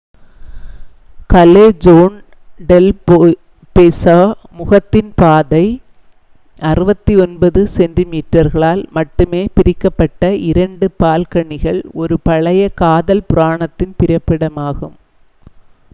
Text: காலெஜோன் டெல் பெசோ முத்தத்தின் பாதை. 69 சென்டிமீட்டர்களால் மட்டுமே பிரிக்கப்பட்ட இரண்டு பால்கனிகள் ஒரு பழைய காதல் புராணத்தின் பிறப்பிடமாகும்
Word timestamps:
காலெஜோன் 1.29 2.15
டெல் 2.59 2.89
பெசோ 3.75 4.15
முத்தத்தின் 4.55 5.11
பாதை. 5.15 5.61
69 6.61 7.63
சென்டிமீட்டர்களால் 7.75 8.83
மட்டுமே 8.97 9.41
பிரிக்கப்பட்ட 9.55 10.21
இரண்டு 10.49 10.87
பால்கனிகள் 10.99 11.81
ஒரு 12.01 12.17
பழைய 12.23 12.63
காதல் 12.81 13.27
புராணத்தின் 13.29 13.93
பிறப்பிடமாகும் 13.99 14.97